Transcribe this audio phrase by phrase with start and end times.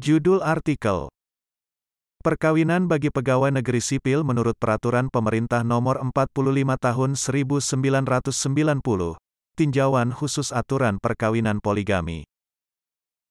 [0.00, 1.12] Judul artikel
[2.24, 6.40] Perkawinan bagi pegawai negeri sipil menurut Peraturan Pemerintah Nomor 45
[6.80, 8.80] Tahun 1990,
[9.60, 12.24] Tinjauan Khusus Aturan Perkawinan Poligami.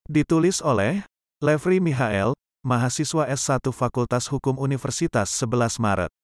[0.06, 1.02] Ditulis oleh
[1.42, 6.14] Levri Mihael, mahasiswa S1 Fakultas Hukum Universitas 11 Maret.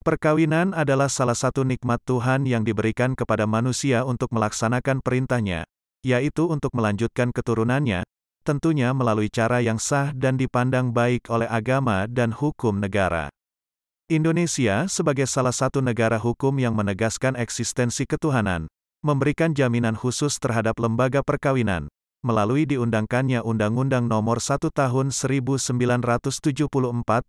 [0.00, 5.68] Perkawinan adalah salah satu nikmat Tuhan yang diberikan kepada manusia untuk melaksanakan perintahnya,
[6.00, 8.00] yaitu untuk melanjutkan keturunannya,
[8.42, 13.30] tentunya melalui cara yang sah dan dipandang baik oleh agama dan hukum negara.
[14.10, 18.66] Indonesia, sebagai salah satu negara hukum yang menegaskan eksistensi ketuhanan,
[19.06, 21.86] memberikan jaminan khusus terhadap lembaga perkawinan,
[22.20, 26.26] melalui diundangkannya Undang-Undang Nomor 1 Tahun 1974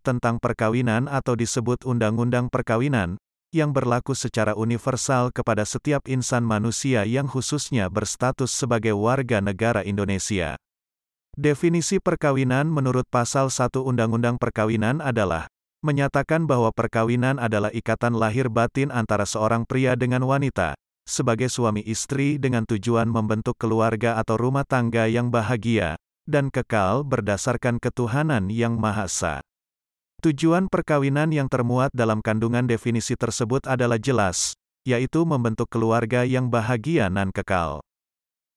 [0.04, 3.22] tentang perkawinan atau disebut Undang-Undang Perkawinan,
[3.52, 10.55] yang berlaku secara universal kepada setiap insan manusia yang khususnya berstatus sebagai warga negara Indonesia.
[11.41, 15.49] Definisi perkawinan menurut pasal 1 Undang-Undang Perkawinan adalah
[15.82, 22.38] menyatakan bahwa perkawinan adalah ikatan lahir batin antara seorang pria dengan wanita sebagai suami istri
[22.38, 25.98] dengan tujuan membentuk keluarga atau rumah tangga yang bahagia
[26.29, 29.41] dan kekal berdasarkan ketuhanan yang maha esa.
[30.21, 34.54] Tujuan perkawinan yang termuat dalam kandungan definisi tersebut adalah jelas,
[34.85, 37.82] yaitu membentuk keluarga yang bahagia dan kekal.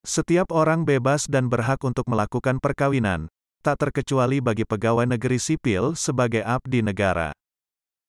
[0.05, 3.33] Setiap orang bebas dan berhak untuk melakukan perkawinan,
[3.65, 7.33] tak terkecuali bagi pegawai negeri sipil sebagai abdi negara.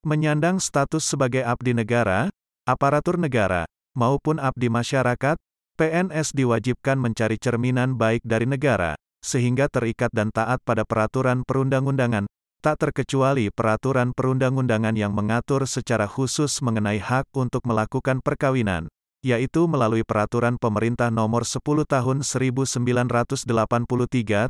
[0.03, 2.27] Menyandang status sebagai abdi negara,
[2.67, 3.63] aparatur negara,
[3.95, 5.39] maupun abdi masyarakat,
[5.79, 12.27] PNS diwajibkan mencari cerminan baik dari negara, sehingga terikat dan taat pada peraturan perundang-undangan,
[12.59, 18.91] tak terkecuali peraturan perundang-undangan yang mengatur secara khusus mengenai hak untuk melakukan perkawinan,
[19.26, 23.50] yaitu melalui Peraturan Pemerintah Nomor 10 Tahun 1983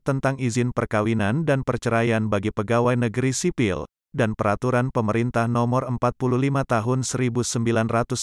[0.03, 6.99] tentang izin perkawinan dan perceraian bagi pegawai negeri sipil, dan Peraturan Pemerintah Nomor 45 Tahun
[7.07, 8.19] 1990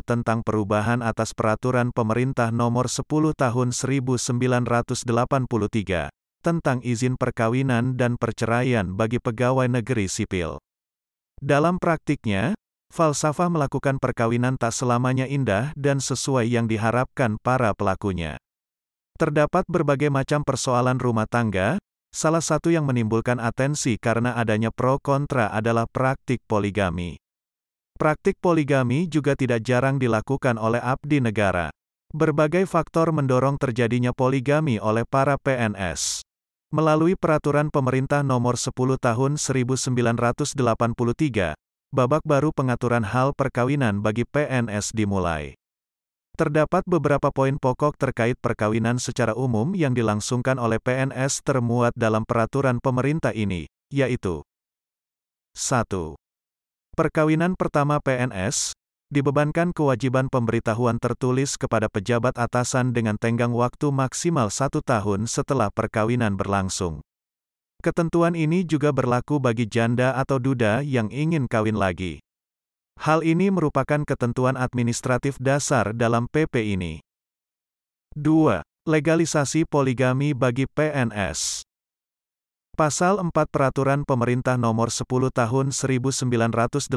[0.00, 6.08] tentang perubahan atas Peraturan Pemerintah Nomor 10 Tahun 1983
[6.40, 10.56] tentang izin perkawinan dan perceraian bagi pegawai negeri sipil.
[11.36, 12.56] Dalam praktiknya,
[12.96, 18.40] Falsafah melakukan perkawinan tak selamanya indah dan sesuai yang diharapkan para pelakunya.
[19.20, 21.76] Terdapat berbagai macam persoalan rumah tangga,
[22.08, 27.20] salah satu yang menimbulkan atensi karena adanya pro kontra adalah praktik poligami.
[28.00, 31.68] Praktik poligami juga tidak jarang dilakukan oleh abdi negara.
[32.16, 36.24] Berbagai faktor mendorong terjadinya poligami oleh para PNS.
[36.72, 40.56] Melalui peraturan pemerintah nomor 10 tahun 1983,
[41.94, 45.54] babak baru pengaturan hal perkawinan bagi PNS dimulai.
[46.36, 52.76] Terdapat beberapa poin pokok terkait perkawinan secara umum yang dilangsungkan oleh PNS termuat dalam peraturan
[52.76, 54.44] pemerintah ini, yaitu
[55.56, 55.88] 1.
[56.92, 58.76] Perkawinan pertama PNS,
[59.08, 66.36] dibebankan kewajiban pemberitahuan tertulis kepada pejabat atasan dengan tenggang waktu maksimal satu tahun setelah perkawinan
[66.36, 67.00] berlangsung.
[67.86, 72.18] Ketentuan ini juga berlaku bagi janda atau duda yang ingin kawin lagi.
[72.98, 76.98] Hal ini merupakan ketentuan administratif dasar dalam PP ini.
[78.18, 78.66] 2.
[78.90, 81.62] Legalisasi poligami bagi PNS.
[82.74, 86.90] Pasal 4 Peraturan Pemerintah Nomor 10 Tahun 1983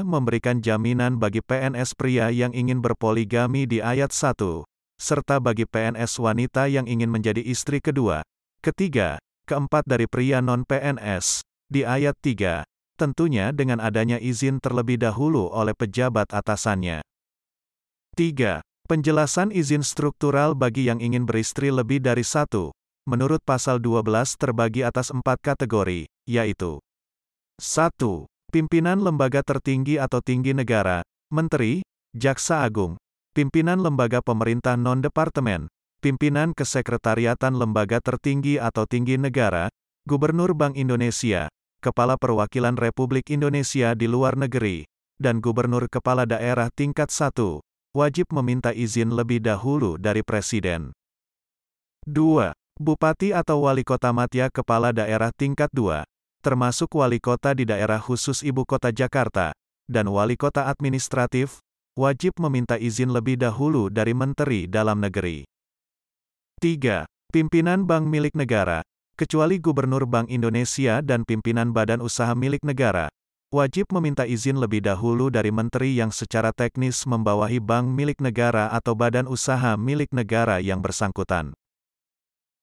[0.00, 4.64] memberikan jaminan bagi PNS pria yang ingin berpoligami di ayat 1,
[4.96, 8.24] serta bagi PNS wanita yang ingin menjadi istri kedua,
[8.64, 12.62] ketiga, keempat dari pria non-PNS, di ayat 3,
[12.94, 17.02] tentunya dengan adanya izin terlebih dahulu oleh pejabat atasannya.
[18.14, 18.62] 3.
[18.86, 22.70] Penjelasan izin struktural bagi yang ingin beristri lebih dari satu,
[23.10, 26.78] menurut pasal 12 terbagi atas empat kategori, yaitu
[27.58, 28.26] 1.
[28.50, 31.86] Pimpinan lembaga tertinggi atau tinggi negara, menteri,
[32.18, 32.98] jaksa agung,
[33.30, 39.68] pimpinan lembaga pemerintah non-departemen, pimpinan kesekretariatan lembaga tertinggi atau tinggi negara,
[40.08, 41.52] Gubernur Bank Indonesia,
[41.84, 44.88] Kepala Perwakilan Republik Indonesia di luar negeri,
[45.20, 47.60] dan Gubernur Kepala Daerah tingkat 1,
[47.92, 50.96] wajib meminta izin lebih dahulu dari Presiden.
[52.08, 52.56] 2.
[52.80, 56.08] Bupati atau Wali Kota Matya Kepala Daerah tingkat 2,
[56.40, 59.52] termasuk Wali Kota di daerah khusus Ibu Kota Jakarta,
[59.84, 61.60] dan Wali Kota Administratif,
[61.92, 65.44] wajib meminta izin lebih dahulu dari Menteri Dalam Negeri.
[66.60, 67.08] 3.
[67.32, 68.84] Pimpinan bank milik negara,
[69.16, 73.08] kecuali Gubernur Bank Indonesia dan pimpinan badan usaha milik negara,
[73.48, 78.92] wajib meminta izin lebih dahulu dari menteri yang secara teknis membawahi bank milik negara atau
[78.92, 81.56] badan usaha milik negara yang bersangkutan.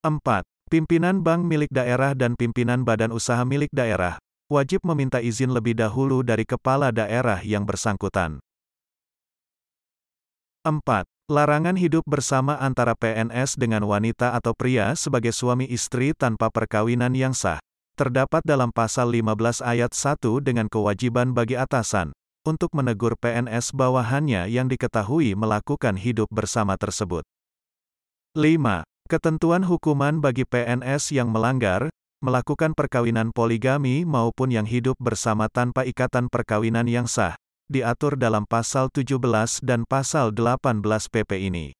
[0.06, 0.46] 4.
[0.70, 6.22] Pimpinan bank milik daerah dan pimpinan badan usaha milik daerah wajib meminta izin lebih dahulu
[6.22, 8.38] dari kepala daerah yang bersangkutan.
[10.62, 11.02] 4.
[11.28, 17.36] Larangan hidup bersama antara PNS dengan wanita atau pria sebagai suami istri tanpa perkawinan yang
[17.36, 17.60] sah.
[18.00, 22.16] Terdapat dalam pasal 15 ayat 1 dengan kewajiban bagi atasan
[22.48, 27.28] untuk menegur PNS bawahannya yang diketahui melakukan hidup bersama tersebut.
[28.32, 28.88] 5.
[29.12, 31.92] Ketentuan hukuman bagi PNS yang melanggar,
[32.24, 37.36] melakukan perkawinan poligami maupun yang hidup bersama tanpa ikatan perkawinan yang sah,
[37.68, 39.20] diatur dalam pasal 17
[39.60, 40.80] dan pasal 18
[41.12, 41.76] PP ini.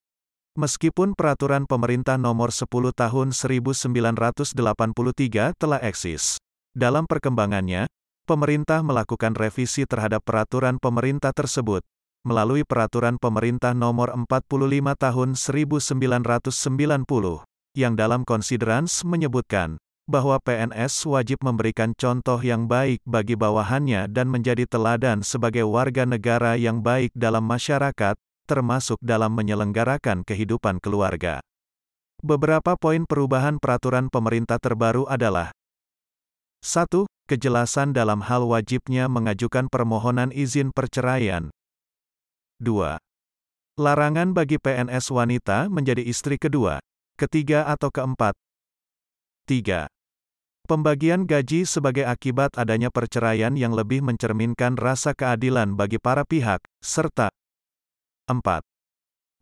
[0.55, 4.53] Meskipun peraturan pemerintah nomor 10 tahun 1983
[5.57, 6.37] telah eksis,
[6.77, 7.89] dalam perkembangannya,
[8.29, 11.81] pemerintah melakukan revisi terhadap peraturan pemerintah tersebut,
[12.29, 17.49] melalui peraturan pemerintah nomor 45 tahun 1990,
[17.79, 24.65] yang dalam konsiderans menyebutkan, bahwa PNS wajib memberikan contoh yang baik bagi bawahannya dan menjadi
[24.65, 28.17] teladan sebagai warga negara yang baik dalam masyarakat,
[28.49, 31.45] termasuk dalam menyelenggarakan kehidupan keluarga.
[32.25, 35.53] Beberapa poin perubahan peraturan pemerintah terbaru adalah
[36.65, 37.07] 1.
[37.29, 41.53] Kejelasan dalam hal wajibnya mengajukan permohonan izin perceraian.
[42.65, 42.97] 2.
[43.77, 46.81] Larangan bagi PNS wanita menjadi istri kedua,
[47.21, 48.33] ketiga atau keempat.
[49.45, 49.98] 3.
[50.69, 57.33] Pembagian gaji sebagai akibat adanya perceraian yang lebih mencerminkan rasa keadilan bagi para pihak, serta
[58.29, 58.61] 4.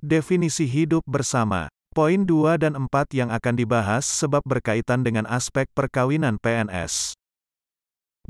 [0.06, 1.67] Definisi hidup bersama.
[1.90, 7.19] Poin 2 dan 4 yang akan dibahas sebab berkaitan dengan aspek perkawinan PNS.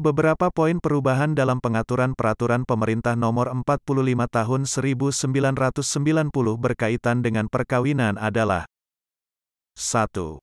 [0.01, 3.93] Beberapa poin perubahan dalam pengaturan peraturan pemerintah nomor 45
[4.25, 8.65] tahun 1990 berkaitan dengan perkawinan adalah
[9.77, 10.41] 1.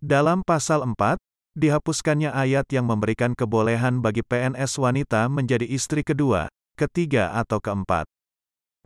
[0.00, 1.20] Dalam pasal 4,
[1.56, 8.04] dihapuskannya ayat yang memberikan kebolehan bagi PNS wanita menjadi istri kedua, ketiga atau keempat.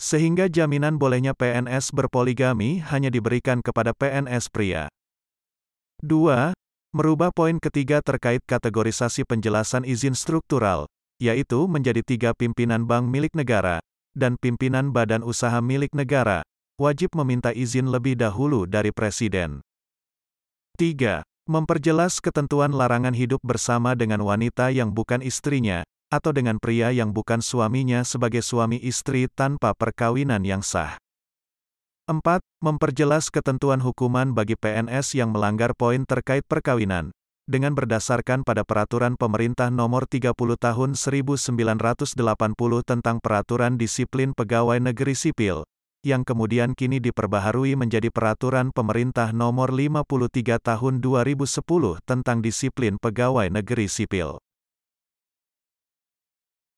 [0.01, 4.89] Sehingga jaminan bolehnya PNS berpoligami hanya diberikan kepada PNS pria.
[6.01, 6.57] 2.
[6.97, 10.89] Merubah poin ketiga terkait kategorisasi penjelasan izin struktural,
[11.21, 13.85] yaitu menjadi tiga pimpinan bank milik negara,
[14.17, 16.43] dan pimpinan badan usaha milik negara,
[16.81, 19.61] wajib meminta izin lebih dahulu dari Presiden.
[20.81, 21.30] 3.
[21.51, 27.43] Memperjelas ketentuan larangan hidup bersama dengan wanita yang bukan istrinya, atau dengan pria yang bukan
[27.43, 30.95] suaminya sebagai suami istri tanpa perkawinan yang sah.
[32.07, 32.23] 4.
[32.63, 37.11] Memperjelas ketentuan hukuman bagi PNS yang melanggar poin terkait perkawinan,
[37.51, 42.15] dengan berdasarkan pada Peraturan Pemerintah Nomor 30 Tahun 1980
[42.87, 45.67] tentang Peraturan Disiplin Pegawai Negeri Sipil,
[46.01, 51.61] yang kemudian kini diperbaharui menjadi Peraturan Pemerintah Nomor 53 Tahun 2010
[52.09, 54.41] tentang Disiplin Pegawai Negeri Sipil.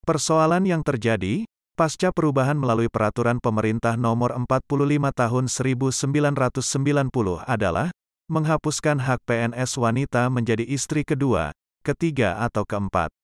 [0.03, 1.47] Persoalan yang terjadi,
[1.79, 6.75] pasca perubahan melalui peraturan pemerintah nomor 45 tahun 1990
[7.47, 7.95] adalah,
[8.27, 11.55] menghapuskan hak PNS wanita menjadi istri kedua,
[11.87, 13.15] ketiga atau keempat.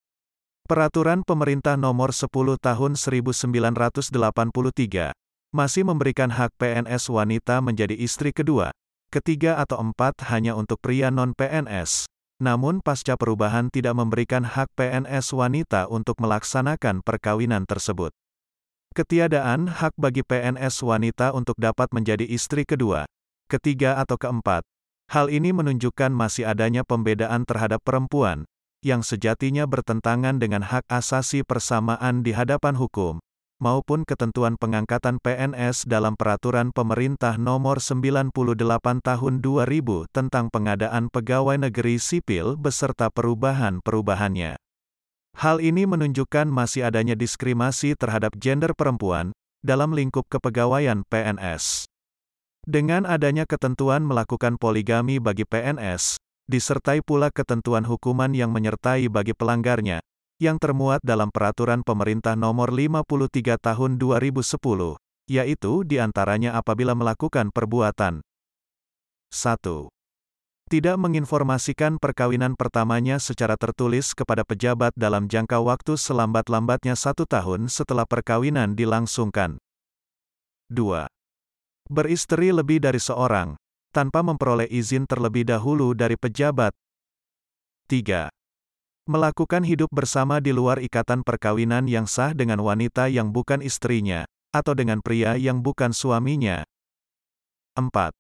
[0.71, 2.31] Peraturan pemerintah nomor 10
[2.63, 5.11] tahun 1983,
[5.49, 8.69] masih memberikan hak PNS wanita menjadi istri kedua,
[9.09, 12.05] ketiga atau empat hanya untuk pria non-PNS.
[12.39, 18.15] Namun pasca perubahan tidak memberikan hak PNS wanita untuk melaksanakan perkawinan tersebut.
[18.95, 23.11] Ketiadaan hak bagi PNS wanita untuk dapat menjadi istri kedua,
[23.51, 24.63] ketiga atau keempat.
[25.11, 28.47] Hal ini menunjukkan masih adanya pembedaan terhadap perempuan,
[28.85, 33.19] yang sejatinya bertentangan dengan hak asasi persamaan di hadapan hukum,
[33.59, 38.31] maupun ketentuan pengangkatan PNS dalam Peraturan Pemerintah Nomor 98
[39.03, 44.55] Tahun 2000 tentang pengadaan pegawai negeri sipil beserta perubahan-perubahannya.
[45.39, 51.87] Hal ini menunjukkan masih adanya diskriminasi terhadap gender perempuan dalam lingkup kepegawaian PNS.
[52.67, 60.03] Dengan adanya ketentuan melakukan poligami bagi PNS, disertai pula ketentuan hukuman yang menyertai bagi pelanggarnya,
[60.39, 64.47] yang termuat dalam Peraturan Pemerintah Nomor 53 Tahun 2010,
[65.27, 68.23] yaitu di antaranya apabila melakukan perbuatan
[69.35, 69.91] 1.
[70.69, 78.07] Tidak menginformasikan perkawinan pertamanya secara tertulis kepada pejabat dalam jangka waktu selambat-lambatnya satu tahun setelah
[78.07, 79.59] perkawinan dilangsungkan.
[80.71, 81.09] 2.
[81.89, 83.57] Beristri lebih dari seorang,
[83.91, 86.77] tanpa memperoleh izin terlebih dahulu dari pejabat.
[87.89, 88.38] 3
[89.09, 94.77] melakukan hidup bersama di luar ikatan perkawinan yang sah dengan wanita yang bukan istrinya, atau
[94.77, 96.69] dengan pria yang bukan suaminya.
[97.73, 98.13] 4.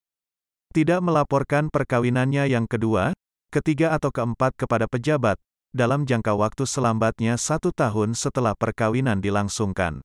[0.72, 3.12] Tidak melaporkan perkawinannya yang kedua,
[3.52, 5.36] ketiga atau keempat kepada pejabat,
[5.76, 10.00] dalam jangka waktu selambatnya satu tahun setelah perkawinan dilangsungkan.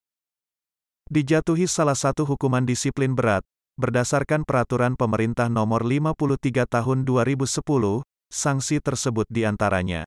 [1.08, 3.48] Dijatuhi salah satu hukuman disiplin berat,
[3.80, 10.04] berdasarkan peraturan pemerintah nomor 53 tahun 2010, sanksi tersebut di antaranya.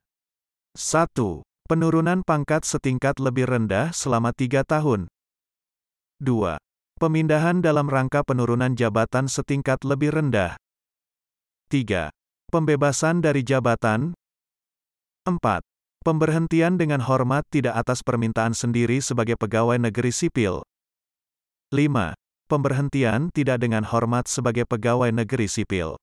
[0.76, 1.08] 1.
[1.72, 5.08] Penurunan pangkat setingkat lebih rendah selama tiga tahun.
[6.20, 6.60] 2.
[7.00, 10.60] Pemindahan dalam rangka penurunan jabatan setingkat lebih rendah.
[11.72, 12.12] 3.
[12.52, 14.12] Pembebasan dari jabatan.
[15.24, 15.64] 4.
[16.04, 20.60] Pemberhentian dengan hormat tidak atas permintaan sendiri sebagai pegawai negeri sipil.
[21.72, 22.12] 5.
[22.52, 25.96] Pemberhentian tidak dengan hormat sebagai pegawai negeri sipil.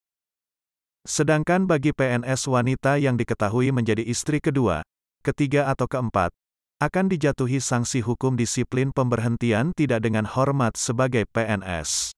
[1.03, 4.87] Sedangkan bagi PNS wanita yang diketahui menjadi istri kedua,
[5.19, 6.31] ketiga atau keempat,
[6.79, 12.15] akan dijatuhi sanksi hukum disiplin pemberhentian tidak dengan hormat sebagai PNS.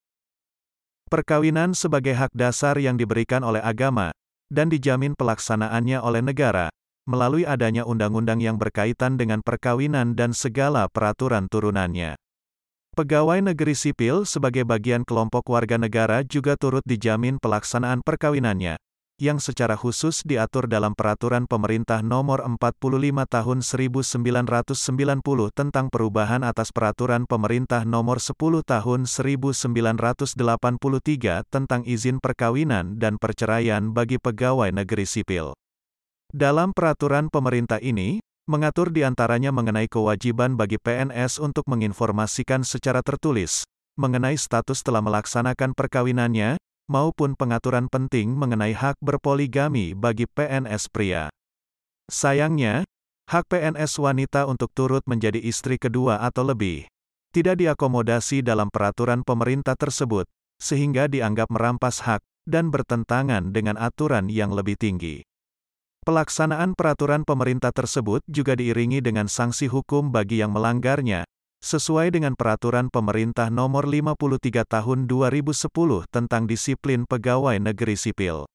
[1.05, 4.09] Perkawinan sebagai hak dasar yang diberikan oleh agama,
[4.49, 6.69] dan dijamin pelaksanaannya oleh negara,
[7.05, 12.17] melalui adanya undang-undang yang berkaitan dengan perkawinan dan segala peraturan turunannya.
[12.95, 18.79] Pegawai negeri sipil sebagai bagian kelompok warga negara juga turut dijamin pelaksanaan perkawinannya,
[19.19, 22.55] yang secara khusus diatur dalam Peraturan Pemerintah Nomor 45
[23.27, 24.71] Tahun 1990
[25.51, 30.39] tentang perubahan atas Peraturan Pemerintah Nomor 10 Tahun 1983
[31.51, 35.51] tentang izin perkawinan dan perceraian bagi pegawai negeri sipil.
[36.31, 43.65] Dalam peraturan pemerintah ini, mengatur di antaranya mengenai kewajiban bagi PNS untuk menginformasikan secara tertulis
[43.95, 46.59] mengenai status telah melaksanakan perkawinannya,
[46.91, 51.31] maupun pengaturan penting mengenai hak berpoligami bagi PNS pria.
[52.11, 52.85] Sayangnya,
[53.31, 56.85] hak PNS wanita untuk turut menjadi istri kedua atau lebih
[57.33, 60.23] tidak diakomodasi dalam peraturan pemerintah tersebut,
[60.55, 65.25] sehingga dianggap merampas hak dan bertentangan dengan aturan yang lebih tinggi.
[66.05, 71.25] Pelaksanaan peraturan pemerintah tersebut juga diiringi dengan sanksi hukum bagi yang melanggarnya,
[71.65, 75.65] sesuai dengan peraturan pemerintah nomor 53 tahun 2010
[76.13, 78.45] tentang disiplin pegawai negeri sipil.